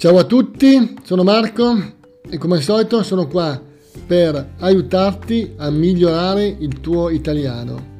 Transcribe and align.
Ciao 0.00 0.16
a 0.16 0.24
tutti, 0.24 0.96
sono 1.04 1.22
Marco 1.22 1.76
e 2.22 2.38
come 2.38 2.56
al 2.56 2.62
solito 2.62 3.02
sono 3.02 3.26
qua 3.26 3.60
per 4.06 4.54
aiutarti 4.60 5.52
a 5.58 5.68
migliorare 5.68 6.46
il 6.46 6.80
tuo 6.80 7.10
italiano. 7.10 7.98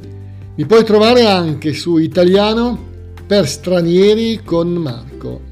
Mi 0.54 0.64
puoi 0.64 0.82
trovare 0.82 1.26
anche 1.26 1.74
su 1.74 1.98
Italiano 1.98 2.86
per 3.26 3.46
stranieri 3.46 4.40
con 4.42 4.72
Marco. 4.72 5.42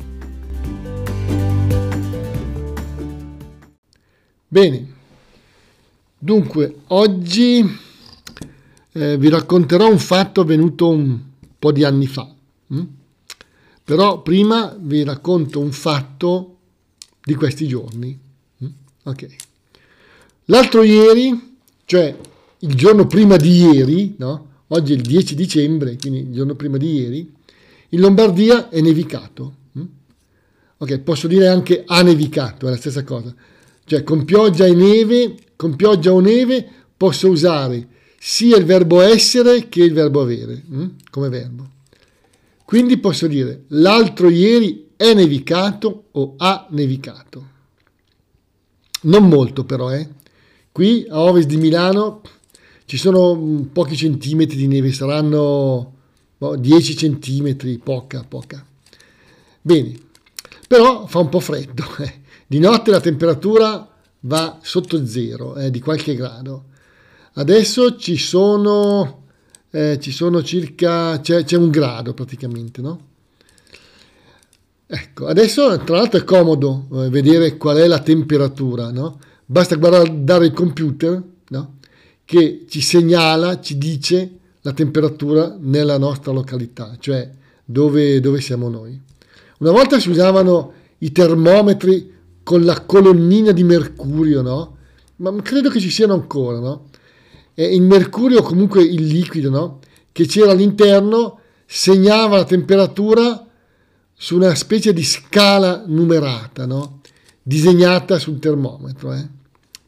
Bene, 4.48 4.92
dunque 6.16 6.76
oggi 6.86 7.78
eh, 8.92 9.18
vi 9.18 9.28
racconterò 9.28 9.86
un 9.86 9.98
fatto 9.98 10.40
avvenuto 10.40 10.88
un 10.88 11.18
po' 11.58 11.72
di 11.72 11.84
anni 11.84 12.06
fa. 12.06 12.26
Hm? 12.68 12.86
Però 13.88 14.20
prima 14.20 14.76
vi 14.78 15.02
racconto 15.02 15.60
un 15.60 15.72
fatto 15.72 16.56
di 17.24 17.34
questi 17.34 17.66
giorni. 17.66 18.18
Mm? 18.62 18.68
Ok. 19.04 19.26
L'altro 20.44 20.82
ieri, 20.82 21.56
cioè 21.86 22.14
il 22.58 22.74
giorno 22.74 23.06
prima 23.06 23.38
di 23.38 23.62
ieri, 23.62 24.14
no? 24.18 24.46
oggi 24.66 24.92
è 24.92 24.94
il 24.94 25.00
10 25.00 25.34
dicembre, 25.34 25.96
quindi 25.96 26.18
il 26.18 26.32
giorno 26.32 26.54
prima 26.54 26.76
di 26.76 26.96
ieri, 26.96 27.32
in 27.88 28.00
Lombardia 28.00 28.68
è 28.68 28.82
nevicato. 28.82 29.54
Mm? 29.78 29.84
Ok, 30.76 30.98
posso 30.98 31.26
dire 31.26 31.48
anche 31.48 31.84
ha 31.86 32.02
nevicato, 32.02 32.66
è 32.66 32.70
la 32.70 32.76
stessa 32.76 33.04
cosa. 33.04 33.34
Cioè 33.86 34.02
con 34.02 34.26
pioggia 34.26 34.66
e 34.66 34.74
neve, 34.74 35.34
con 35.56 35.76
pioggia 35.76 36.12
o 36.12 36.20
neve 36.20 36.68
posso 36.94 37.30
usare 37.30 37.88
sia 38.18 38.58
il 38.58 38.66
verbo 38.66 39.00
essere 39.00 39.70
che 39.70 39.82
il 39.82 39.94
verbo 39.94 40.20
avere 40.20 40.62
mm? 40.70 40.86
come 41.08 41.30
verbo. 41.30 41.76
Quindi 42.68 42.98
posso 42.98 43.26
dire 43.26 43.64
l'altro 43.68 44.28
ieri 44.28 44.90
è 44.94 45.14
nevicato 45.14 46.08
o 46.10 46.34
ha 46.36 46.66
nevicato. 46.68 47.48
Non 49.04 49.26
molto 49.26 49.64
però, 49.64 49.90
eh. 49.90 50.06
Qui 50.70 51.06
a 51.08 51.18
ovest 51.22 51.48
di 51.48 51.56
Milano 51.56 52.20
ci 52.84 52.98
sono 52.98 53.66
pochi 53.72 53.96
centimetri 53.96 54.58
di 54.58 54.66
neve, 54.66 54.92
saranno 54.92 55.94
boh, 56.36 56.56
10 56.56 56.94
centimetri, 56.94 57.78
poca, 57.78 58.22
poca. 58.28 58.62
Bene, 59.62 59.98
però 60.68 61.06
fa 61.06 61.20
un 61.20 61.30
po' 61.30 61.40
freddo. 61.40 61.84
Eh. 62.04 62.20
Di 62.46 62.58
notte 62.58 62.90
la 62.90 63.00
temperatura 63.00 63.88
va 64.20 64.58
sotto 64.60 65.06
zero, 65.06 65.56
eh, 65.56 65.70
di 65.70 65.80
qualche 65.80 66.14
grado. 66.14 66.64
Adesso 67.32 67.96
ci 67.96 68.18
sono 68.18 69.27
eh, 69.70 69.98
ci 70.00 70.12
sono 70.12 70.42
circa, 70.42 71.20
c'è, 71.20 71.44
c'è, 71.44 71.56
un 71.56 71.70
grado 71.70 72.14
praticamente, 72.14 72.80
no? 72.80 73.06
Ecco, 74.86 75.26
adesso 75.26 75.78
tra 75.84 75.96
l'altro 75.96 76.18
è 76.20 76.24
comodo 76.24 76.88
eh, 76.94 77.10
vedere 77.10 77.56
qual 77.58 77.76
è 77.76 77.86
la 77.86 78.00
temperatura, 78.00 78.90
no? 78.90 79.18
Basta 79.44 79.76
guardare 79.76 80.46
il 80.46 80.52
computer, 80.52 81.22
no? 81.48 81.74
Che 82.24 82.64
ci 82.68 82.80
segnala, 82.80 83.60
ci 83.60 83.76
dice 83.76 84.30
la 84.62 84.72
temperatura 84.72 85.56
nella 85.58 85.98
nostra 85.98 86.32
località, 86.32 86.96
cioè 86.98 87.30
dove, 87.64 88.20
dove 88.20 88.40
siamo 88.40 88.68
noi. 88.68 88.98
Una 89.58 89.72
volta 89.72 89.98
si 90.00 90.08
usavano 90.08 90.72
i 90.98 91.12
termometri 91.12 92.14
con 92.42 92.64
la 92.64 92.80
colonnina 92.80 93.52
di 93.52 93.64
mercurio, 93.64 94.40
no? 94.40 94.76
Ma 95.16 95.34
credo 95.42 95.68
che 95.68 95.80
ci 95.80 95.90
siano 95.90 96.14
ancora, 96.14 96.58
no? 96.58 96.88
Eh, 97.58 97.74
il 97.74 97.82
mercurio, 97.82 98.40
comunque 98.40 98.84
il 98.84 99.04
liquido, 99.04 99.50
no? 99.50 99.80
che 100.12 100.26
c'era 100.26 100.52
all'interno, 100.52 101.40
segnava 101.66 102.36
la 102.36 102.44
temperatura 102.44 103.44
su 104.14 104.36
una 104.36 104.54
specie 104.54 104.92
di 104.92 105.02
scala 105.02 105.82
numerata, 105.84 106.66
no? 106.66 107.00
disegnata 107.42 108.20
sul 108.20 108.38
termometro. 108.38 109.12
Eh? 109.12 109.28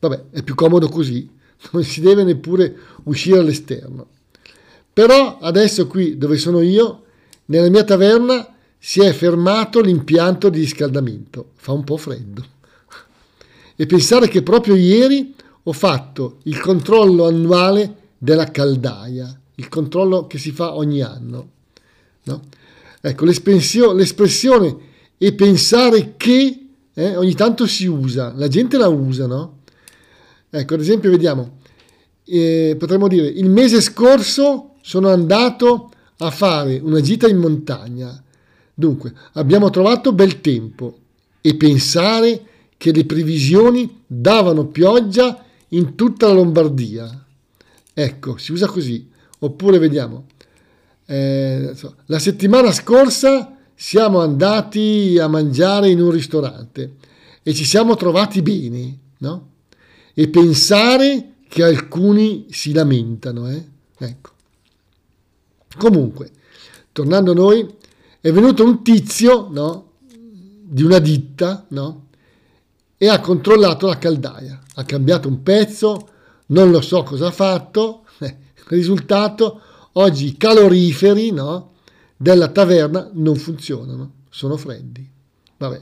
Vabbè, 0.00 0.25
è 0.32 0.42
più 0.42 0.56
comodo 0.56 0.88
così, 0.88 1.30
non 1.70 1.84
si 1.84 2.00
deve 2.00 2.25
neppure 2.25 2.75
uscire 3.04 3.38
all'esterno. 3.38 4.09
Però 4.92 5.38
adesso 5.38 5.86
qui 5.86 6.19
dove 6.19 6.38
sono 6.38 6.60
io, 6.62 7.04
nella 7.47 7.70
mia 7.70 7.84
taverna, 7.84 8.53
si 8.80 9.00
è 9.00 9.12
fermato 9.12 9.80
l'impianto 9.80 10.48
di 10.48 10.59
riscaldamento. 10.59 11.50
Fa 11.54 11.70
un 11.70 11.84
po' 11.84 11.97
freddo. 11.97 12.44
E 13.80 13.86
pensare 13.86 14.28
che 14.28 14.42
proprio 14.42 14.75
ieri 14.75 15.34
ho 15.62 15.72
fatto 15.72 16.38
il 16.44 16.59
controllo 16.60 17.26
annuale 17.26 17.97
della 18.19 18.50
caldaia, 18.50 19.38
il 19.56 19.69
controllo 19.69 20.26
che 20.26 20.38
si 20.38 20.50
fa 20.53 20.75
ogni 20.75 21.03
anno. 21.03 21.48
No? 22.25 22.43
Ecco, 23.00 23.25
l'espressione 23.25 24.76
e 25.16 25.32
pensare 25.34 26.15
che 26.16 26.66
eh, 26.93 27.16
ogni 27.16 27.34
tanto 27.34 27.66
si 27.66 27.87
usa, 27.87 28.32
la 28.37 28.48
gente 28.48 28.76
la 28.76 28.88
usa, 28.88 29.26
no? 29.26 29.59
Ecco, 30.50 30.75
ad 30.75 30.81
esempio, 30.81 31.10
vediamo, 31.10 31.59
eh, 32.25 32.77
potremmo 32.78 33.09
dire, 33.09 33.27
il 33.27 33.48
mese 33.48 33.81
scorso 33.81 34.75
sono 34.82 35.09
andato 35.09 35.91
a 36.19 36.31
fare 36.31 36.78
una 36.82 37.00
gita 37.00 37.28
in 37.28 37.38
montagna. 37.38 38.22
Dunque, 38.75 39.12
abbiamo 39.34 39.71
trovato 39.71 40.12
bel 40.12 40.41
tempo 40.41 40.98
e 41.41 41.56
pensare 41.56 42.44
che 42.77 42.92
le 42.92 43.04
previsioni 43.04 44.03
davano 44.06 44.66
pioggia 44.66 45.44
in 45.70 45.94
tutta 45.94 46.28
la 46.28 46.34
Lombardia. 46.34 47.26
Ecco, 47.92 48.36
si 48.36 48.53
usa 48.53 48.66
così. 48.66 49.08
Oppure 49.41 49.78
vediamo, 49.78 50.26
eh, 51.06 51.75
la 52.06 52.19
settimana 52.19 52.72
scorsa 52.72 53.56
siamo 53.75 54.20
andati 54.20 55.19
a 55.19 55.26
mangiare 55.26 55.88
in 55.88 56.00
un 56.00 56.10
ristorante 56.10 56.97
e 57.42 57.54
ci 57.54 57.64
siamo 57.64 57.97
trovati 57.97 58.42
bene, 58.42 58.98
no? 59.19 59.48
E 60.12 60.28
pensare 60.28 61.36
che 61.48 61.64
alcuni 61.64 62.47
si 62.50 62.72
lamentano, 62.72 63.48
eh? 63.48 63.66
Ecco. 63.98 64.30
Comunque, 65.78 66.30
tornando 66.92 67.30
a 67.30 67.34
noi, 67.34 67.66
è 68.20 68.30
venuto 68.30 68.64
un 68.64 68.82
tizio, 68.82 69.48
no? 69.50 69.92
Di 70.06 70.82
una 70.82 70.98
ditta, 70.98 71.64
no? 71.69 72.09
E 73.02 73.08
ha 73.08 73.18
controllato 73.18 73.86
la 73.86 73.96
caldaia. 73.96 74.60
Ha 74.74 74.84
cambiato 74.84 75.26
un 75.26 75.42
pezzo, 75.42 76.08
non 76.48 76.70
lo 76.70 76.82
so 76.82 77.02
cosa 77.02 77.28
ha 77.28 77.30
fatto. 77.30 78.04
Risultato, 78.68 79.62
oggi 79.92 80.26
i 80.26 80.36
caloriferi 80.36 81.30
no, 81.30 81.76
della 82.14 82.48
taverna 82.48 83.08
non 83.14 83.36
funzionano, 83.36 84.12
sono 84.28 84.58
freddi. 84.58 85.08
Vabbè. 85.56 85.80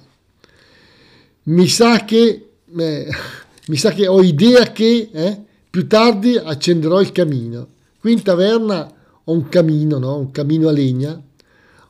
Mi 1.42 1.66
sa 1.66 2.04
che, 2.04 2.50
eh, 2.76 3.08
mi 3.66 3.76
sa 3.76 3.90
che 3.90 4.06
ho 4.06 4.22
idea 4.22 4.70
che 4.70 5.10
eh, 5.12 5.44
più 5.68 5.88
tardi 5.88 6.36
accenderò 6.36 7.00
il 7.00 7.10
camino. 7.10 7.66
Qui 7.98 8.12
in 8.12 8.22
taverna 8.22 8.88
ho 9.24 9.32
un 9.32 9.48
camino, 9.48 9.98
no? 9.98 10.18
un 10.18 10.30
camino 10.30 10.68
a 10.68 10.72
legna. 10.72 11.20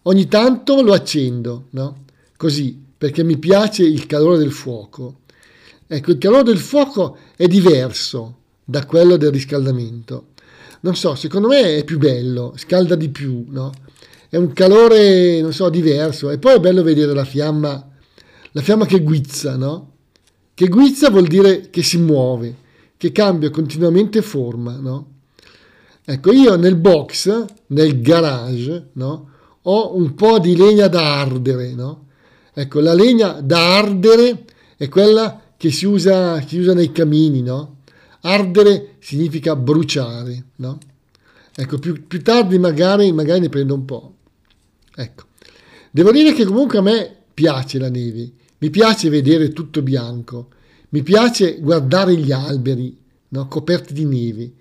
Ogni 0.04 0.26
tanto 0.26 0.80
lo 0.80 0.94
accendo, 0.94 1.66
no? 1.72 2.04
così 2.34 2.86
perché 2.98 3.22
mi 3.22 3.38
piace 3.38 3.84
il 3.84 4.06
calore 4.06 4.38
del 4.38 4.50
fuoco. 4.50 5.20
Ecco, 5.86 6.10
il 6.10 6.18
calore 6.18 6.42
del 6.42 6.58
fuoco 6.58 7.16
è 7.36 7.46
diverso 7.46 8.36
da 8.64 8.84
quello 8.84 9.16
del 9.16 9.30
riscaldamento. 9.30 10.26
Non 10.80 10.96
so, 10.96 11.14
secondo 11.14 11.48
me 11.48 11.76
è 11.76 11.84
più 11.84 11.98
bello, 11.98 12.54
scalda 12.56 12.96
di 12.96 13.08
più, 13.08 13.46
no? 13.48 13.72
È 14.28 14.36
un 14.36 14.52
calore, 14.52 15.40
non 15.40 15.52
so, 15.52 15.70
diverso. 15.70 16.30
E 16.30 16.38
poi 16.38 16.56
è 16.56 16.60
bello 16.60 16.82
vedere 16.82 17.14
la 17.14 17.24
fiamma, 17.24 17.88
la 18.52 18.60
fiamma 18.60 18.84
che 18.84 19.00
guizza, 19.00 19.56
no? 19.56 19.92
Che 20.52 20.68
guizza 20.68 21.08
vuol 21.08 21.28
dire 21.28 21.70
che 21.70 21.82
si 21.82 21.98
muove, 21.98 22.56
che 22.96 23.12
cambia 23.12 23.50
continuamente 23.50 24.22
forma, 24.22 24.76
no? 24.76 25.12
Ecco, 26.04 26.32
io 26.32 26.56
nel 26.56 26.76
box, 26.76 27.44
nel 27.68 28.00
garage, 28.00 28.90
no? 28.94 29.30
Ho 29.62 29.96
un 29.96 30.14
po' 30.14 30.38
di 30.38 30.56
legna 30.56 30.88
da 30.88 31.20
ardere, 31.20 31.72
no? 31.74 32.07
Ecco, 32.60 32.80
la 32.80 32.92
legna 32.92 33.40
da 33.40 33.76
ardere 33.76 34.44
è 34.76 34.88
quella 34.88 35.40
che 35.56 35.70
si 35.70 35.86
usa, 35.86 36.44
si 36.44 36.58
usa 36.58 36.74
nei 36.74 36.90
camini, 36.90 37.40
no? 37.40 37.82
Ardere 38.22 38.96
significa 38.98 39.54
bruciare, 39.54 40.46
no? 40.56 40.76
Ecco, 41.54 41.78
più, 41.78 42.04
più 42.08 42.20
tardi 42.20 42.58
magari, 42.58 43.12
magari 43.12 43.38
ne 43.38 43.48
prendo 43.48 43.74
un 43.74 43.84
po'. 43.84 44.14
Ecco. 44.92 45.26
Devo 45.92 46.10
dire 46.10 46.32
che 46.32 46.44
comunque 46.44 46.78
a 46.78 46.82
me 46.82 47.14
piace 47.32 47.78
la 47.78 47.90
neve, 47.90 48.28
mi 48.58 48.70
piace 48.70 49.08
vedere 49.08 49.52
tutto 49.52 49.80
bianco, 49.80 50.48
mi 50.88 51.04
piace 51.04 51.60
guardare 51.60 52.16
gli 52.16 52.32
alberi 52.32 52.98
no? 53.28 53.46
coperti 53.46 53.92
di 53.92 54.04
neve, 54.04 54.52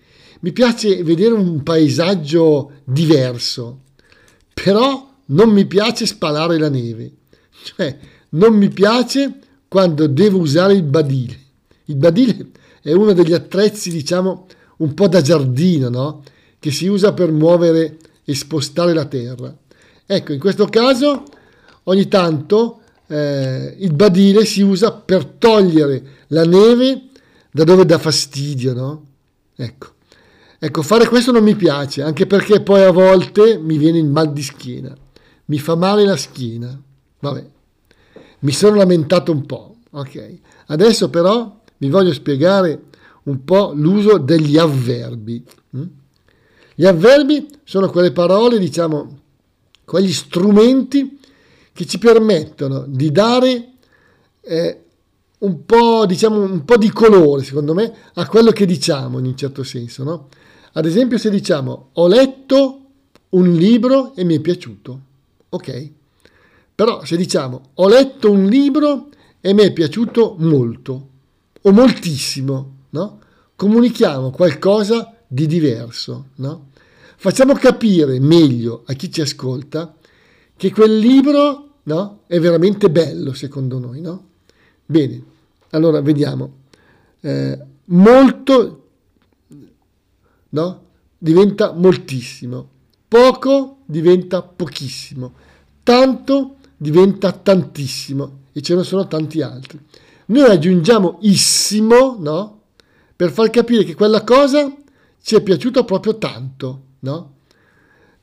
mi 0.41 0.51
piace 0.51 1.01
vedere 1.01 1.33
un 1.33 1.63
paesaggio 1.63 2.73
diverso, 2.83 3.79
però 4.53 5.15
non 5.25 5.49
mi 5.49 5.65
piace 5.65 6.05
spalare 6.05 6.59
la 6.59 6.69
neve, 6.69 7.16
cioè 7.67 7.97
non 8.29 8.55
mi 8.55 8.69
piace 8.69 9.39
quando 9.67 10.07
devo 10.07 10.39
usare 10.39 10.73
il 10.73 10.83
badile. 10.83 11.37
Il 11.85 11.95
badile 11.95 12.51
è 12.81 12.93
uno 12.93 13.11
degli 13.13 13.33
attrezzi, 13.33 13.89
diciamo, 13.89 14.47
un 14.77 14.93
po' 14.93 15.07
da 15.07 15.21
giardino, 15.21 15.89
no? 15.89 16.23
Che 16.59 16.71
si 16.71 16.87
usa 16.87 17.13
per 17.13 17.31
muovere 17.31 17.97
e 18.23 18.35
spostare 18.35 18.93
la 18.93 19.05
terra. 19.05 19.55
Ecco, 20.05 20.33
in 20.33 20.39
questo 20.39 20.65
caso 20.67 21.23
ogni 21.83 22.07
tanto 22.07 22.81
eh, 23.07 23.75
il 23.79 23.93
badile 23.93 24.45
si 24.45 24.61
usa 24.61 24.91
per 24.91 25.25
togliere 25.25 26.25
la 26.27 26.45
neve 26.45 27.09
da 27.51 27.63
dove 27.63 27.85
dà 27.85 27.97
fastidio, 27.97 28.73
no? 28.73 29.05
Ecco. 29.55 29.95
Ecco, 30.59 30.81
fare 30.81 31.07
questo 31.07 31.31
non 31.31 31.43
mi 31.43 31.55
piace, 31.55 32.01
anche 32.01 32.25
perché 32.25 32.61
poi 32.61 32.83
a 32.83 32.91
volte 32.91 33.59
mi 33.59 33.77
viene 33.77 33.99
il 33.99 34.07
mal 34.07 34.33
di 34.33 34.41
schiena, 34.41 34.95
mi 35.45 35.59
fa 35.59 35.75
male 35.75 36.03
la 36.03 36.17
schiena. 36.17 36.81
Vabbè, 37.19 37.45
mi 38.39 38.51
sono 38.51 38.75
lamentato 38.75 39.31
un 39.31 39.45
po', 39.45 39.75
ok? 39.91 40.39
Adesso 40.67 41.09
però 41.09 41.59
vi 41.77 41.89
voglio 41.89 42.13
spiegare 42.13 42.83
un 43.23 43.43
po' 43.43 43.71
l'uso 43.75 44.17
degli 44.17 44.57
avverbi. 44.57 45.43
Hm? 45.71 45.83
Gli 46.75 46.85
avverbi 46.85 47.47
sono 47.63 47.89
quelle 47.89 48.11
parole, 48.11 48.59
diciamo, 48.59 49.19
quegli 49.83 50.11
strumenti 50.11 51.19
che 51.73 51.85
ci 51.85 51.97
permettono 51.97 52.85
di 52.87 53.11
dare 53.11 53.71
eh, 54.41 54.83
un, 55.39 55.65
po', 55.65 56.05
diciamo, 56.05 56.41
un 56.41 56.65
po' 56.65 56.77
di 56.77 56.91
colore, 56.91 57.43
secondo 57.43 57.73
me, 57.73 57.93
a 58.13 58.27
quello 58.27 58.51
che 58.51 58.65
diciamo 58.65 59.19
in 59.19 59.25
un 59.25 59.37
certo 59.37 59.63
senso. 59.63 60.03
No? 60.03 60.29
Ad 60.73 60.85
esempio 60.85 61.17
se 61.17 61.29
diciamo 61.29 61.89
ho 61.93 62.07
letto 62.07 62.81
un 63.29 63.51
libro 63.53 64.15
e 64.15 64.23
mi 64.23 64.35
è 64.35 64.39
piaciuto, 64.39 65.01
ok? 65.49 65.91
Però 66.77 67.03
se 67.03 67.17
diciamo 67.17 67.71
ho 67.73 67.87
letto 67.87 68.29
un 68.29 68.45
libro 68.45 69.09
e 69.41 69.51
mi 69.51 69.63
è 69.63 69.73
piaciuto 69.73 70.35
molto 70.37 71.09
o 71.59 71.71
moltissimo, 71.71 72.75
no? 72.91 73.19
Comunichiamo 73.55 74.29
qualcosa 74.29 75.15
di 75.25 75.47
diverso, 75.47 76.27
no? 76.35 76.67
Facciamo 77.15 77.55
capire 77.55 78.19
meglio 78.19 78.83
a 78.85 78.93
chi 78.93 79.11
ci 79.11 79.21
ascolta 79.21 79.95
che 80.55 80.71
quel 80.71 80.99
libro 80.99 81.79
no, 81.81 82.19
è 82.27 82.39
veramente 82.39 82.91
bello 82.91 83.33
secondo 83.33 83.79
noi. 83.79 83.99
No? 84.01 84.27
Bene, 84.85 85.23
allora 85.71 85.99
vediamo. 86.01 86.57
Eh, 87.21 87.59
molto 87.85 88.89
no, 90.49 90.83
diventa 91.17 91.71
moltissimo, 91.71 92.69
poco 93.07 93.79
diventa 93.85 94.43
pochissimo, 94.43 95.33
tanto 95.81 96.57
diventa 96.77 97.31
tantissimo 97.31 98.43
e 98.53 98.61
ce 98.61 98.75
ne 98.75 98.83
sono 98.83 99.07
tanti 99.07 99.41
altri. 99.41 99.79
Noi 100.27 100.49
aggiungiamo 100.49 101.17
issimo 101.21 102.15
no, 102.19 102.61
per 103.15 103.31
far 103.31 103.49
capire 103.49 103.83
che 103.83 103.95
quella 103.95 104.23
cosa 104.23 104.73
ci 105.21 105.35
è 105.35 105.41
piaciuta 105.41 105.83
proprio 105.83 106.17
tanto 106.17 106.81
no? 106.99 107.33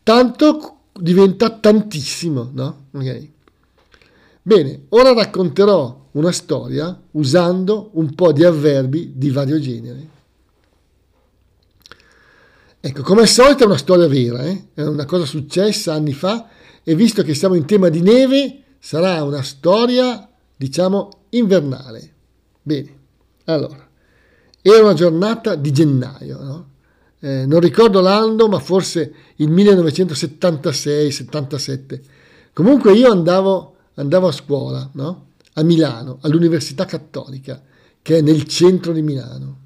Tanto 0.03 0.79
diventa 0.93 1.51
tantissimo, 1.51 2.51
no? 2.53 2.87
Okay. 2.93 3.33
Bene, 4.43 4.85
ora 4.91 5.13
racconterò 5.13 6.03
una 6.13 6.33
storia 6.33 6.99
usando 7.13 7.91
un 7.95 8.15
po' 8.15 8.33
di 8.33 8.45
avverbi 8.45 9.13
di 9.17 9.31
vario 9.31 9.59
genere. 9.59 10.09
Ecco, 12.87 13.01
come 13.01 13.23
al 13.23 13.29
solito 13.29 13.63
è 13.63 13.67
una 13.67 13.79
storia 13.79 14.07
vera, 14.07 14.43
eh? 14.43 14.67
è 14.75 14.83
una 14.83 15.07
cosa 15.07 15.25
successa 15.25 15.95
anni 15.95 16.13
fa 16.13 16.49
e 16.83 16.95
visto 16.95 17.23
che 17.23 17.33
siamo 17.33 17.55
in 17.55 17.65
tema 17.65 17.89
di 17.89 18.03
neve, 18.03 18.63
sarà 18.79 19.25
una 19.25 19.43
storia, 19.43 20.29
diciamo, 20.55 21.09
invernale. 21.31 22.13
Bene, 22.61 22.97
allora, 23.45 23.89
era 24.61 24.83
una 24.83 24.93
giornata 24.93 25.55
di 25.55 25.73
gennaio, 25.73 26.43
no? 26.43 26.69
eh, 27.21 27.47
non 27.47 27.61
ricordo 27.61 28.03
l'anno, 28.03 28.49
ma 28.49 28.59
forse 28.59 29.15
il 29.37 29.51
1976-77. 29.51 32.01
Comunque 32.53 32.93
io 32.93 33.11
andavo, 33.11 33.77
andavo 33.95 34.29
a 34.29 34.33
scuola, 34.33 34.91
no? 34.93 35.29
a 35.55 35.63
Milano, 35.63 36.19
all'Università 36.21 36.85
Cattolica, 36.85 37.63
che 38.03 38.19
è 38.19 38.21
nel 38.21 38.45
centro 38.45 38.93
di 38.93 39.01
Milano. 39.01 39.63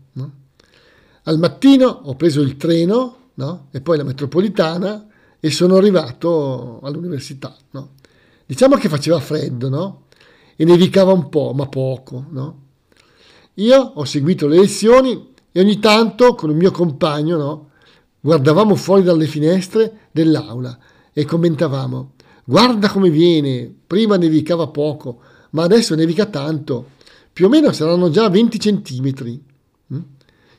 Al 1.28 1.38
mattino 1.38 1.86
ho 2.04 2.14
preso 2.14 2.40
il 2.40 2.56
treno 2.56 3.32
no? 3.34 3.66
e 3.70 3.82
poi 3.82 3.98
la 3.98 4.02
metropolitana 4.02 5.06
e 5.38 5.50
sono 5.50 5.76
arrivato 5.76 6.80
all'università. 6.82 7.54
No? 7.72 7.90
Diciamo 8.46 8.76
che 8.76 8.88
faceva 8.88 9.20
freddo 9.20 9.68
no? 9.68 10.04
e 10.56 10.64
nevicava 10.64 11.12
un 11.12 11.28
po', 11.28 11.52
ma 11.54 11.66
poco. 11.66 12.24
No? 12.30 12.62
Io 13.54 13.78
ho 13.78 14.04
seguito 14.06 14.46
le 14.46 14.58
lezioni 14.58 15.34
e 15.52 15.60
ogni 15.60 15.78
tanto 15.78 16.34
con 16.34 16.48
il 16.48 16.56
mio 16.56 16.70
compagno 16.70 17.36
no, 17.36 17.70
guardavamo 18.20 18.74
fuori 18.74 19.02
dalle 19.02 19.26
finestre 19.26 20.08
dell'aula 20.10 20.78
e 21.12 21.26
commentavamo 21.26 22.12
guarda 22.42 22.88
come 22.88 23.10
viene, 23.10 23.70
prima 23.86 24.16
nevicava 24.16 24.68
poco, 24.68 25.20
ma 25.50 25.64
adesso 25.64 25.94
nevica 25.94 26.24
tanto, 26.24 26.92
più 27.30 27.44
o 27.44 27.48
meno 27.50 27.72
saranno 27.72 28.08
già 28.08 28.30
20 28.30 28.58
centimetri. 28.58 29.44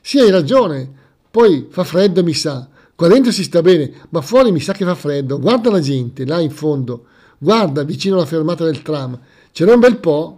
Sì, 0.00 0.18
hai 0.18 0.30
ragione, 0.30 0.90
poi 1.30 1.66
fa 1.70 1.84
freddo 1.84 2.22
mi 2.22 2.34
sa, 2.34 2.68
qua 2.94 3.08
dentro 3.08 3.30
si 3.32 3.42
sta 3.44 3.62
bene, 3.62 3.92
ma 4.10 4.20
fuori 4.20 4.50
mi 4.50 4.60
sa 4.60 4.72
che 4.72 4.84
fa 4.84 4.94
freddo, 4.94 5.38
guarda 5.38 5.70
la 5.70 5.80
gente 5.80 6.24
là 6.24 6.40
in 6.40 6.50
fondo, 6.50 7.06
guarda 7.38 7.84
vicino 7.84 8.16
alla 8.16 8.26
fermata 8.26 8.64
del 8.64 8.82
tram, 8.82 9.18
ce 9.52 9.64
n'è 9.64 9.72
un 9.72 9.80
bel 9.80 9.98
po'. 9.98 10.36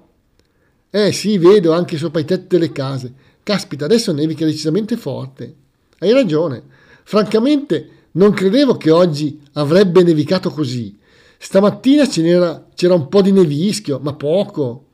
Eh 0.91 1.13
sì, 1.13 1.39
vedo 1.39 1.73
anche 1.73 1.97
sopra 1.97 2.21
i 2.21 2.27
tetti 2.27 2.49
delle 2.49 2.71
case. 2.71 3.15
Caspita, 3.43 3.87
adesso 3.87 4.13
nevica 4.13 4.45
decisamente 4.45 4.99
forte. 4.99 5.55
Hai 5.99 6.13
ragione. 6.13 6.63
Francamente, 7.05 7.89
non 8.13 8.33
credevo 8.33 8.77
che 8.77 8.91
oggi 8.91 9.41
avrebbe 9.55 10.03
nevicato 10.03 10.51
così. 10.51 10.99
Stamattina 11.39 12.07
c'era, 12.07 12.69
c'era 12.75 12.95
un 12.95 13.09
po' 13.09 13.23
di 13.23 13.33
nevischio, 13.33 14.01
ma 14.01 14.13
poco. 14.13 14.89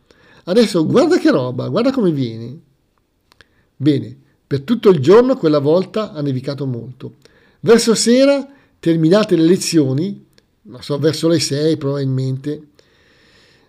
Adesso 0.44 0.87
guarda 0.87 1.19
che 1.19 1.31
roba, 1.31 1.69
guarda 1.69 1.91
come 1.91 2.12
viene. 2.12 2.59
Bene, 3.76 4.17
per 4.49 4.62
tutto 4.62 4.89
il 4.89 4.99
giorno 5.00 5.37
quella 5.37 5.59
volta 5.59 6.12
ha 6.12 6.23
nevicato 6.23 6.65
molto. 6.65 7.17
Verso 7.61 7.95
sera, 7.95 8.49
terminate 8.81 9.37
le 9.37 9.45
lezioni, 9.45 10.25
non 10.62 10.83
so, 10.83 10.99
verso 10.99 11.29
le 11.29 11.39
6 11.39 11.77
probabilmente, 11.77 12.62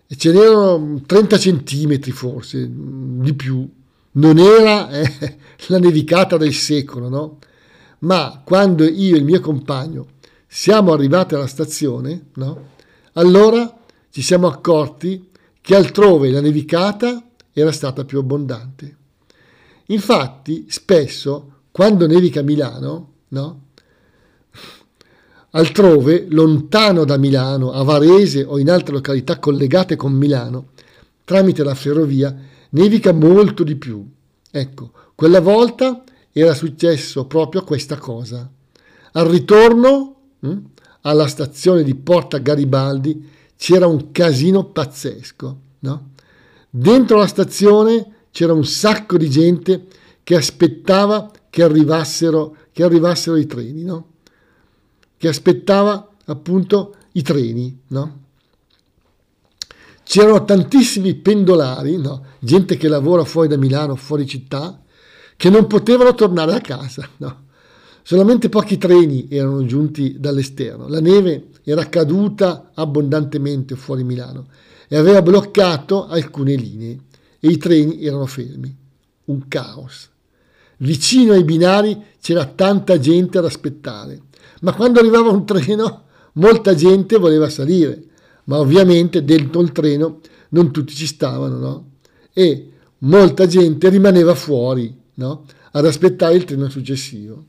ce 0.06 0.32
n'erano 0.32 1.02
30 1.04 1.38
centimetri 1.38 2.10
forse, 2.12 2.66
di 2.68 3.34
più 3.34 3.68
non 4.12 4.38
era 4.38 4.88
eh, 4.88 5.36
la 5.68 5.78
nevicata 5.78 6.38
del 6.38 6.54
secolo, 6.54 7.10
no? 7.10 7.38
Ma 8.00 8.40
quando 8.42 8.84
io 8.84 9.16
e 9.16 9.18
il 9.18 9.24
mio 9.24 9.40
compagno 9.40 10.06
siamo 10.46 10.94
arrivati 10.94 11.34
alla 11.34 11.46
stazione, 11.46 12.28
no? 12.36 12.68
Allora 13.12 13.78
ci 14.08 14.22
siamo 14.22 14.48
accorti 14.48 15.28
che 15.60 15.76
altrove 15.76 16.30
la 16.30 16.40
nevicata 16.40 17.22
era 17.52 17.70
stata 17.70 18.06
più 18.06 18.18
abbondante. 18.18 18.96
Infatti, 19.90 20.66
spesso, 20.68 21.62
quando 21.70 22.06
nevica 22.06 22.40
a 22.40 22.44
Milano, 22.44 23.12
no? 23.28 23.60
Altrove, 25.50 26.26
lontano 26.28 27.04
da 27.04 27.16
Milano, 27.16 27.72
a 27.72 27.82
Varese 27.82 28.44
o 28.44 28.58
in 28.58 28.70
altre 28.70 28.94
località 28.94 29.38
collegate 29.40 29.96
con 29.96 30.12
Milano, 30.12 30.68
tramite 31.24 31.64
la 31.64 31.74
ferrovia, 31.74 32.36
nevica 32.70 33.12
molto 33.12 33.64
di 33.64 33.74
più. 33.74 34.08
Ecco, 34.48 34.92
quella 35.16 35.40
volta 35.40 36.04
era 36.32 36.54
successo 36.54 37.26
proprio 37.26 37.64
questa 37.64 37.96
cosa. 37.96 38.48
Al 39.12 39.26
ritorno 39.26 40.14
mh, 40.38 40.48
hm, 40.48 40.62
alla 41.02 41.26
stazione 41.26 41.82
di 41.82 41.96
Porta 41.96 42.38
Garibaldi 42.38 43.28
c'era 43.56 43.88
un 43.88 44.12
casino 44.12 44.66
pazzesco. 44.66 45.58
No? 45.80 46.10
Dentro 46.70 47.18
la 47.18 47.26
stazione 47.26 48.19
c'era 48.30 48.52
un 48.52 48.64
sacco 48.64 49.16
di 49.16 49.28
gente 49.28 49.86
che 50.22 50.36
aspettava 50.36 51.30
che 51.50 51.62
arrivassero, 51.62 52.56
che 52.72 52.84
arrivassero 52.84 53.36
i 53.36 53.46
treni, 53.46 53.82
no? 53.82 54.06
che 55.16 55.28
aspettava 55.28 56.08
appunto 56.26 56.94
i 57.12 57.22
treni. 57.22 57.80
No? 57.88 58.18
C'erano 60.04 60.44
tantissimi 60.44 61.14
pendolari, 61.14 61.96
no? 61.96 62.24
gente 62.38 62.76
che 62.76 62.88
lavora 62.88 63.24
fuori 63.24 63.48
da 63.48 63.56
Milano, 63.56 63.96
fuori 63.96 64.26
città, 64.26 64.80
che 65.36 65.50
non 65.50 65.66
potevano 65.66 66.14
tornare 66.14 66.54
a 66.54 66.60
casa. 66.60 67.08
No? 67.18 67.48
Solamente 68.02 68.48
pochi 68.48 68.78
treni 68.78 69.26
erano 69.28 69.64
giunti 69.66 70.18
dall'esterno. 70.18 70.88
La 70.88 71.00
neve 71.00 71.48
era 71.64 71.88
caduta 71.88 72.70
abbondantemente 72.74 73.74
fuori 73.76 74.04
Milano 74.04 74.46
e 74.88 74.96
aveva 74.96 75.22
bloccato 75.22 76.06
alcune 76.06 76.54
linee 76.54 77.00
e 77.40 77.48
i 77.48 77.56
treni 77.56 78.04
erano 78.04 78.26
fermi. 78.26 78.76
Un 79.24 79.48
caos. 79.48 80.08
Vicino 80.78 81.32
ai 81.32 81.44
binari 81.44 82.00
c'era 82.20 82.44
tanta 82.44 82.98
gente 82.98 83.38
ad 83.38 83.44
aspettare, 83.44 84.22
ma 84.60 84.72
quando 84.74 85.00
arrivava 85.00 85.30
un 85.30 85.44
treno 85.44 86.04
molta 86.34 86.74
gente 86.74 87.18
voleva 87.18 87.48
salire 87.48 88.08
ma 88.50 88.58
ovviamente 88.58 89.24
dentro 89.24 89.60
il 89.60 89.72
treno 89.72 90.20
non 90.50 90.72
tutti 90.72 90.92
ci 90.92 91.06
stavano, 91.06 91.56
no? 91.58 91.90
E 92.32 92.70
molta 92.98 93.46
gente 93.46 93.88
rimaneva 93.88 94.34
fuori, 94.34 94.92
no? 95.14 95.44
Ad 95.70 95.86
aspettare 95.86 96.34
il 96.34 96.44
treno 96.44 96.68
successivo, 96.68 97.44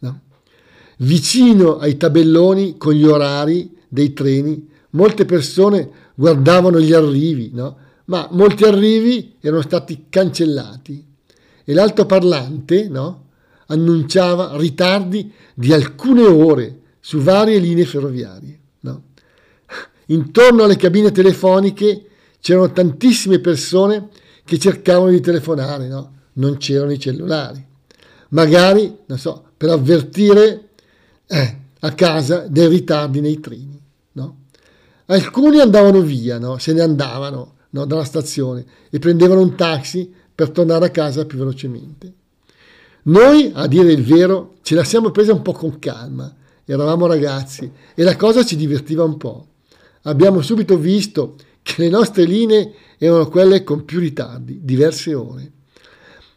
no? 0.00 0.20
Vicino 0.98 1.78
ai 1.78 1.96
tabelloni 1.96 2.76
con 2.76 2.94
gli 2.94 3.04
orari 3.04 3.76
dei 3.88 4.12
treni, 4.12 4.68
molte 4.90 5.24
persone 5.24 5.88
guardavano 6.16 6.80
gli 6.80 6.92
arrivi, 6.92 7.50
no? 7.54 7.76
Ma 8.10 8.28
molti 8.32 8.64
arrivi 8.64 9.36
erano 9.40 9.62
stati 9.62 10.06
cancellati 10.08 11.06
e 11.64 11.72
l'altoparlante 11.72 12.88
no? 12.88 13.26
annunciava 13.66 14.56
ritardi 14.56 15.32
di 15.54 15.72
alcune 15.72 16.22
ore 16.22 16.80
su 16.98 17.18
varie 17.18 17.58
linee 17.58 17.84
ferroviarie. 17.84 18.58
No? 18.80 19.02
Intorno 20.06 20.64
alle 20.64 20.76
cabine 20.76 21.12
telefoniche 21.12 22.06
c'erano 22.40 22.72
tantissime 22.72 23.38
persone 23.38 24.08
che 24.44 24.58
cercavano 24.58 25.10
di 25.10 25.20
telefonare, 25.20 25.86
no? 25.86 26.14
non 26.34 26.56
c'erano 26.56 26.90
i 26.90 26.98
cellulari. 26.98 27.64
Magari, 28.30 28.98
non 29.06 29.18
so, 29.18 29.50
per 29.56 29.68
avvertire 29.70 30.70
eh, 31.28 31.58
a 31.78 31.92
casa 31.92 32.48
dei 32.48 32.66
ritardi 32.66 33.20
nei 33.20 33.38
treni. 33.38 33.80
No? 34.12 34.36
Alcuni 35.06 35.60
andavano 35.60 36.00
via, 36.00 36.40
no? 36.40 36.58
se 36.58 36.72
ne 36.72 36.80
andavano 36.80 37.58
no? 37.70 37.84
dalla 37.84 38.04
stazione 38.04 38.64
e 38.90 38.98
prendevano 38.98 39.40
un 39.40 39.54
taxi 39.54 40.12
per 40.34 40.50
tornare 40.50 40.86
a 40.86 40.90
casa 40.90 41.26
più 41.26 41.38
velocemente. 41.38 42.14
Noi, 43.02 43.50
a 43.54 43.66
dire 43.66 43.92
il 43.92 44.04
vero, 44.04 44.56
ce 44.62 44.74
la 44.74 44.84
siamo 44.84 45.10
presa 45.10 45.32
un 45.32 45.42
po' 45.42 45.52
con 45.52 45.78
calma, 45.78 46.34
eravamo 46.64 47.06
ragazzi 47.06 47.70
e 47.94 48.02
la 48.02 48.16
cosa 48.16 48.44
ci 48.44 48.56
divertiva 48.56 49.04
un 49.04 49.16
po'. 49.16 49.46
Abbiamo 50.02 50.40
subito 50.42 50.78
visto 50.78 51.36
che 51.62 51.74
le 51.78 51.88
nostre 51.88 52.24
linee 52.24 52.72
erano 52.98 53.28
quelle 53.28 53.64
con 53.64 53.84
più 53.84 54.00
ritardi, 54.00 54.60
diverse 54.62 55.14
ore. 55.14 55.52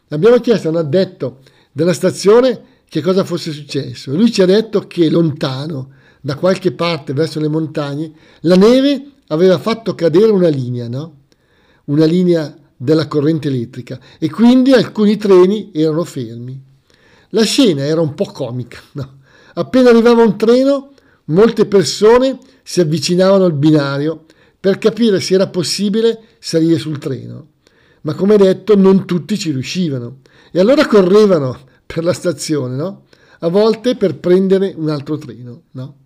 Abbiamo 0.08 0.38
chiesto 0.38 0.68
a 0.68 0.70
un 0.70 0.76
addetto 0.76 1.40
della 1.72 1.92
stazione 1.92 2.72
che 2.88 3.00
cosa 3.00 3.24
fosse 3.24 3.52
successo. 3.52 4.14
Lui 4.14 4.30
ci 4.30 4.42
ha 4.42 4.46
detto 4.46 4.86
che 4.86 5.10
lontano, 5.10 5.90
da 6.20 6.36
qualche 6.36 6.72
parte 6.72 7.12
verso 7.12 7.38
le 7.40 7.48
montagne, 7.48 8.12
la 8.40 8.56
neve 8.56 9.10
aveva 9.28 9.58
fatto 9.58 9.94
cadere 9.94 10.30
una 10.30 10.48
linea, 10.48 10.88
no? 10.88 11.23
Una 11.84 12.04
linea 12.04 12.56
della 12.76 13.06
corrente 13.06 13.48
elettrica 13.48 13.98
e 14.18 14.30
quindi 14.30 14.72
alcuni 14.72 15.16
treni 15.16 15.70
erano 15.72 16.04
fermi. 16.04 16.60
La 17.30 17.42
scena 17.42 17.84
era 17.84 18.00
un 18.00 18.14
po' 18.14 18.26
comica, 18.26 18.78
no? 18.92 19.18
Appena 19.54 19.90
arrivava 19.90 20.22
un 20.22 20.36
treno, 20.36 20.92
molte 21.26 21.66
persone 21.66 22.38
si 22.62 22.80
avvicinavano 22.80 23.44
al 23.44 23.52
binario 23.52 24.24
per 24.58 24.78
capire 24.78 25.20
se 25.20 25.34
era 25.34 25.48
possibile 25.48 26.20
salire 26.38 26.78
sul 26.78 26.98
treno. 26.98 27.48
Ma 28.02 28.14
come 28.14 28.36
detto, 28.36 28.76
non 28.76 29.06
tutti 29.06 29.38
ci 29.38 29.50
riuscivano. 29.50 30.18
E 30.50 30.60
allora 30.60 30.86
correvano 30.86 31.58
per 31.86 32.04
la 32.04 32.12
stazione, 32.12 32.74
no? 32.74 33.04
A 33.40 33.48
volte 33.48 33.96
per 33.96 34.18
prendere 34.18 34.72
un 34.76 34.88
altro 34.88 35.18
treno, 35.18 35.62
no? 35.72 35.96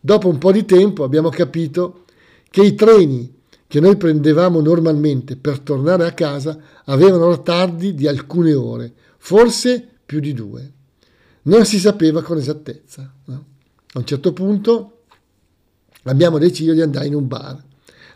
Dopo 0.00 0.28
un 0.28 0.38
po' 0.38 0.52
di 0.52 0.64
tempo 0.64 1.02
abbiamo 1.02 1.28
capito 1.28 2.04
che 2.50 2.62
i 2.62 2.74
treni 2.74 3.36
che 3.68 3.80
noi 3.80 3.96
prendevamo 3.96 4.60
normalmente 4.60 5.36
per 5.36 5.60
tornare 5.60 6.06
a 6.06 6.12
casa 6.12 6.58
avevano 6.86 7.30
ritardi 7.30 7.94
di 7.94 8.08
alcune 8.08 8.54
ore, 8.54 8.92
forse 9.18 9.86
più 10.04 10.20
di 10.20 10.32
due. 10.32 10.72
Non 11.42 11.66
si 11.66 11.78
sapeva 11.78 12.22
con 12.22 12.38
esattezza. 12.38 13.12
No? 13.26 13.44
A 13.92 13.98
un 13.98 14.06
certo 14.06 14.32
punto 14.32 15.02
abbiamo 16.04 16.38
deciso 16.38 16.72
di 16.72 16.80
andare 16.80 17.06
in 17.06 17.14
un 17.14 17.28
bar 17.28 17.62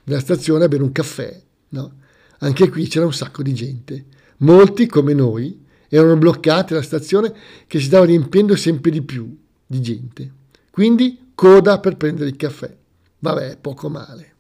nella 0.05 0.21
stazione 0.21 0.65
a 0.65 0.69
bere 0.69 0.83
un 0.83 0.93
caffè. 0.93 1.41
No? 1.69 1.97
Anche 2.39 2.71
qui 2.71 2.89
c'era 2.89 3.05
un 3.05 3.13
sacco 3.13 3.43
di 3.43 3.53
gente. 3.53 4.07
Molti, 4.39 4.87
come 4.87 5.13
noi, 5.13 5.65
erano 5.89 6.17
bloccati 6.17 6.73
alla 6.73 6.83
stazione 6.83 7.33
che 7.67 7.79
si 7.79 7.85
stava 7.85 8.07
riempiendo 8.07 8.57
sempre 8.57 8.91
di 8.91 9.03
più 9.03 9.39
di 9.67 9.83
gente. 9.83 10.33
Quindi 10.71 11.33
coda 11.35 11.79
per 11.79 11.99
prendere 11.99 12.31
il 12.31 12.37
caffè. 12.37 12.75
Vabbè, 13.19 13.59
poco 13.61 13.91
male. 13.91 14.32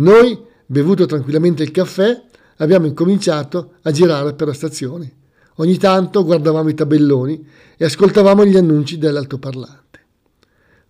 Noi, 0.00 0.38
bevuto 0.66 1.06
tranquillamente 1.06 1.62
il 1.62 1.70
caffè, 1.70 2.22
abbiamo 2.58 2.86
incominciato 2.86 3.74
a 3.82 3.90
girare 3.90 4.34
per 4.34 4.46
la 4.46 4.52
stazione. 4.52 5.12
Ogni 5.56 5.76
tanto 5.76 6.24
guardavamo 6.24 6.68
i 6.68 6.74
tabelloni 6.74 7.46
e 7.76 7.84
ascoltavamo 7.84 8.44
gli 8.44 8.56
annunci 8.56 8.96
dell'altoparlante. 8.96 9.86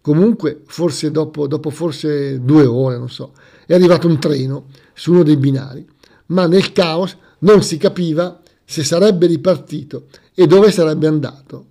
Comunque, 0.03 0.63
forse 0.67 1.11
dopo, 1.11 1.47
dopo 1.47 1.71
forse 1.71 2.43
due 2.43 2.67
ore, 2.67 2.99
non 2.99 3.09
so, 3.09 3.33
è 3.67 3.75
arrivato 3.75 4.07
un 4.07 4.19
treno 4.19 4.67
su 4.93 5.13
uno 5.13 5.23
dei 5.23 5.37
binari, 5.37 5.87
ma 6.27 6.47
nel 6.47 6.73
caos 6.73 7.17
non 7.41 7.63
si 7.63 7.79
capiva 7.79 8.41
se 8.65 8.85
sarebbe 8.85 9.27
ripartito 9.27 10.07
e 10.35 10.47
dove 10.47 10.71
sarebbe 10.71 11.07
andato. 11.07 11.67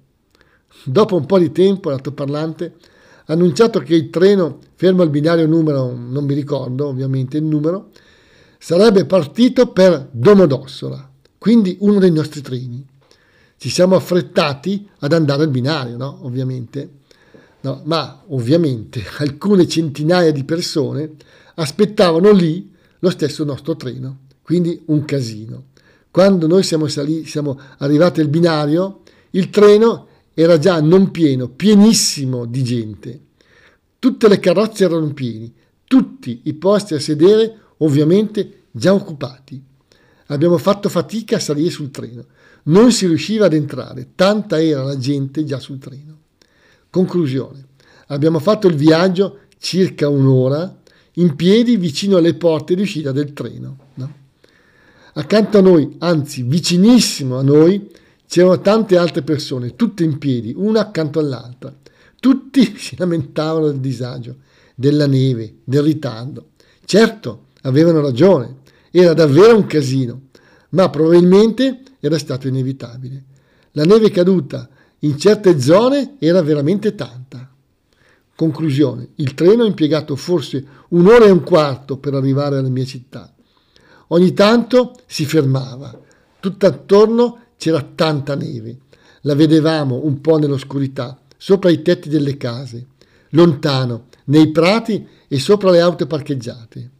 Dopo 0.84 1.16
un 1.16 1.26
po' 1.26 1.38
di 1.38 1.52
tempo 1.52 1.90
l'altoparlante 1.90 2.76
ha 3.26 3.34
annunciato 3.34 3.80
che 3.80 3.94
il 3.94 4.10
treno 4.10 4.60
fermo 4.78 5.02
al 5.02 5.10
binario 5.10 5.48
numero, 5.48 5.92
non 5.92 6.24
mi 6.26 6.36
ricordo 6.36 6.86
ovviamente 6.86 7.38
il 7.38 7.44
numero, 7.44 7.90
sarebbe 8.60 9.06
partito 9.06 9.72
per 9.72 10.08
Domodossola, 10.12 11.12
quindi 11.40 11.78
uno 11.80 11.98
dei 11.98 12.12
nostri 12.12 12.42
treni. 12.42 12.86
Ci 13.58 13.70
siamo 13.70 13.96
affrettati 13.96 14.88
ad 15.00 15.14
andare 15.14 15.44
al 15.44 15.50
binario, 15.50 15.98
no? 15.98 16.20
Ovviamente. 16.22 16.90
No, 17.62 17.82
ma 17.86 18.22
ovviamente 18.28 19.04
alcune 19.18 19.68
centinaia 19.68 20.32
di 20.32 20.44
persone 20.44 21.16
aspettavano 21.56 22.32
lì 22.32 22.72
lo 23.00 23.10
stesso 23.10 23.44
nostro 23.44 23.76
treno, 23.76 24.20
quindi 24.44 24.80
un 24.86 25.04
casino. 25.06 25.70
Quando 26.12 26.46
noi 26.46 26.62
siamo, 26.62 26.86
saliti, 26.86 27.28
siamo 27.28 27.60
arrivati 27.80 28.22
al 28.22 28.28
binario, 28.28 29.02
il 29.32 29.50
treno 29.50 30.08
era 30.36 30.60
già 30.60 30.80
non 30.82 31.10
pieno, 31.10 31.48
pienissimo 31.50 32.46
di 32.46 32.64
gente. 32.64 33.22
Tutte 34.00 34.28
le 34.28 34.40
carrozze 34.40 34.84
erano 34.84 35.14
pieni, 35.14 35.54
tutti 35.86 36.42
i 36.44 36.54
posti 36.54 36.94
a 36.94 37.00
sedere 37.00 37.58
ovviamente 37.78 38.64
già 38.72 38.94
occupati. 38.94 39.62
Abbiamo 40.28 40.58
fatto 40.58 40.90
fatica 40.90 41.38
a 41.38 41.40
salire 41.40 41.70
sul 41.70 41.90
treno, 41.90 42.26
non 42.64 42.92
si 42.92 43.08
riusciva 43.08 43.46
ad 43.46 43.54
entrare, 43.54 44.10
tanta 44.16 44.62
era 44.62 44.84
la 44.84 44.98
gente 44.98 45.44
già 45.46 45.60
sul 45.60 45.80
treno. 45.80 46.18
Conclusione. 46.90 47.66
Abbiamo 48.08 48.40
fatto 48.40 48.68
il 48.68 48.76
viaggio 48.76 49.40
circa 49.58 50.08
un'ora 50.10 50.76
in 51.14 51.36
piedi 51.36 51.78
vicino 51.78 52.18
alle 52.18 52.36
porte 52.36 52.76
di 52.76 52.82
uscita 52.82 53.12
del 53.12 53.34
treno. 53.34 53.78
No? 53.96 54.14
Accanto 55.14 55.58
a 55.58 55.62
noi, 55.62 55.96
anzi 56.00 56.44
vicinissimo 56.44 57.38
a 57.38 57.42
noi, 57.42 57.90
c'erano 58.28 58.60
tante 58.62 58.98
altre 58.98 59.24
persone, 59.24 59.76
tutte 59.76 60.04
in 60.04 60.18
piedi, 60.18 60.54
una 60.56 60.82
accanto 60.82 61.20
all'altra. 61.20 61.74
Tutti 62.20 62.76
si 62.78 62.96
lamentavano 62.98 63.68
del 63.68 63.80
disagio, 63.80 64.38
della 64.76 65.08
neve, 65.08 65.58
del 65.64 65.84
ritardo. 65.84 66.50
Certo, 66.86 67.48
avevano 67.62 68.02
ragione, 68.02 68.58
era 68.92 69.14
davvero 69.14 69.56
un 69.56 69.66
casino, 69.66 70.22
ma 70.70 70.90
probabilmente 70.90 71.82
era 72.00 72.18
stato 72.18 72.48
inevitabile. 72.48 73.24
La 73.72 73.84
neve 73.84 74.10
caduta 74.10 74.70
in 75.00 75.18
certe 75.18 75.60
zone 75.60 76.16
era 76.20 76.42
veramente 76.42 76.96
tanta. 76.96 77.50
Conclusione, 78.36 79.10
il 79.16 79.34
treno 79.34 79.64
ha 79.64 79.68
impiegato 79.68 80.16
forse 80.16 80.66
un'ora 80.90 81.26
e 81.26 81.32
un 81.32 81.44
quarto 81.44 81.98
per 81.98 82.14
arrivare 82.14 82.58
alla 82.58 82.70
mia 82.70 82.86
città. 82.86 83.34
Ogni 84.10 84.34
tanto 84.34 84.96
si 85.06 85.26
fermava, 85.26 86.00
tutt'attorno 86.40 87.40
c'era 87.58 87.82
tanta 87.82 88.36
neve, 88.36 88.78
la 89.22 89.36
vedevamo 89.36 90.02
un 90.04 90.22
po' 90.22 90.38
nell'oscurità, 90.38 91.20
sopra 91.38 91.70
i 91.70 91.82
tetti 91.82 92.10
delle 92.10 92.38
case, 92.38 92.88
lontano, 93.30 94.08
nei 94.26 94.52
prati 94.52 95.08
e 95.28 95.40
sopra 95.40 95.72
le 95.72 95.80
auto 95.80 96.06
parcheggiate. 96.08 96.92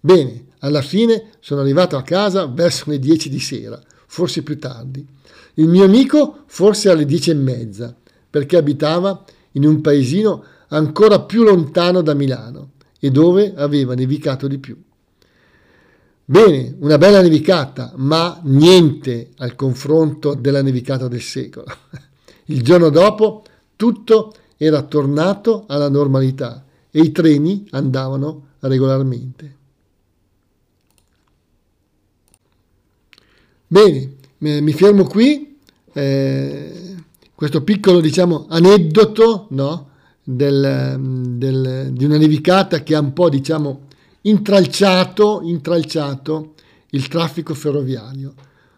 Bene, 0.00 0.46
alla 0.60 0.82
fine 0.82 1.30
sono 1.40 1.60
arrivato 1.60 1.96
a 1.96 2.02
casa 2.02 2.46
verso 2.46 2.90
le 2.90 2.98
10 2.98 3.28
di 3.28 3.40
sera, 3.40 3.80
forse 4.06 4.42
più 4.42 4.58
tardi. 4.58 5.06
Il 5.54 5.68
mio 5.68 5.84
amico 5.84 6.44
forse 6.46 6.90
alle 6.90 7.04
dieci 7.04 7.30
e 7.30 7.34
mezza, 7.34 7.94
perché 8.28 8.56
abitava 8.56 9.24
in 9.52 9.64
un 9.64 9.80
paesino 9.80 10.44
ancora 10.68 11.20
più 11.20 11.44
lontano 11.44 12.02
da 12.02 12.14
Milano 12.14 12.72
e 12.98 13.10
dove 13.10 13.54
aveva 13.56 13.94
nevicato 13.94 14.48
di 14.48 14.58
più. 14.58 14.76
Bene, 16.28 16.74
una 16.80 16.98
bella 16.98 17.22
nevicata, 17.22 17.92
ma 17.96 18.40
niente 18.42 19.30
al 19.36 19.54
confronto 19.54 20.34
della 20.34 20.60
nevicata 20.60 21.06
del 21.06 21.22
secolo. 21.22 21.66
Il 22.46 22.62
giorno 22.62 22.90
dopo 22.90 23.44
tutto 23.76 24.34
era 24.56 24.82
tornato 24.82 25.64
alla 25.68 25.88
normalità 25.88 26.64
e 26.90 27.00
i 27.00 27.12
treni 27.12 27.66
andavano 27.70 28.46
regolarmente. 28.60 29.54
Bene, 33.68 34.14
mi 34.38 34.72
fermo 34.72 35.04
qui. 35.04 35.58
Eh, 35.92 36.94
questo 37.34 37.62
piccolo 37.62 38.00
diciamo, 38.00 38.46
aneddoto 38.48 39.48
no? 39.50 39.90
del, 40.22 40.96
del, 41.36 41.90
di 41.92 42.04
una 42.04 42.16
nevicata 42.16 42.82
che 42.82 42.94
ha 42.94 43.00
un 43.00 43.12
po' 43.12 43.28
diciamo, 43.28 43.82
intralciato, 44.22 45.40
intralciato 45.44 46.54
il 46.90 47.08
traffico 47.08 47.52
ferroviario, 47.52 48.32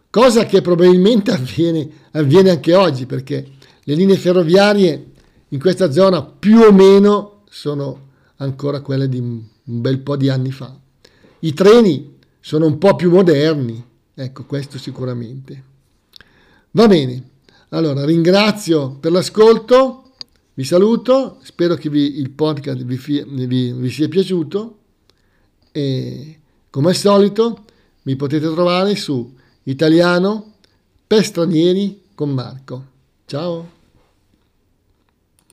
cosa 0.09 0.45
che 0.45 0.61
probabilmente 0.61 1.31
avviene, 1.31 1.89
avviene 2.11 2.49
anche 2.49 2.75
oggi 2.75 3.05
perché 3.05 3.47
le 3.89 3.95
linee 3.95 4.17
ferroviarie 4.17 5.11
in 5.47 5.59
questa 5.59 5.91
zona 5.91 6.23
più 6.23 6.59
o 6.59 6.71
meno 6.71 7.41
sono 7.49 8.09
ancora 8.35 8.81
quelle 8.81 9.09
di 9.09 9.17
un 9.17 9.41
bel 9.63 9.97
po' 9.99 10.15
di 10.15 10.29
anni 10.29 10.51
fa. 10.51 10.77
I 11.39 11.53
treni 11.55 12.17
sono 12.39 12.67
un 12.67 12.77
po' 12.77 12.95
più 12.95 13.09
moderni, 13.09 13.83
ecco 14.13 14.43
questo 14.45 14.77
sicuramente. 14.77 15.63
Va 16.71 16.87
bene, 16.87 17.29
allora 17.69 18.05
ringrazio 18.05 18.91
per 18.99 19.11
l'ascolto, 19.11 20.11
vi 20.53 20.63
saluto, 20.63 21.39
spero 21.41 21.73
che 21.73 21.89
vi, 21.89 22.19
il 22.19 22.29
podcast 22.29 22.83
vi, 22.83 23.25
vi, 23.25 23.71
vi 23.73 23.89
sia 23.89 24.07
piaciuto 24.07 24.77
e 25.71 26.39
come 26.69 26.89
al 26.89 26.95
solito 26.95 27.65
mi 28.03 28.15
potete 28.15 28.51
trovare 28.51 28.95
su 28.95 29.35
italiano 29.63 30.53
per 31.07 31.25
stranieri 31.25 32.03
con 32.13 32.29
Marco. 32.29 32.85
Ciao! 33.25 33.77